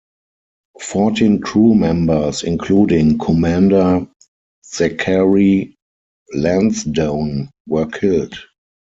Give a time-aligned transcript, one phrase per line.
[0.81, 4.07] Fourteen crew members, including Commander
[4.65, 5.75] Zachary
[6.33, 8.33] Lansdowne, were killed.